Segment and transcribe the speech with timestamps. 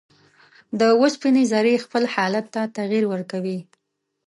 [0.79, 3.59] د اوسپنې ذرې خپل حالت ته تغیر ورکوي.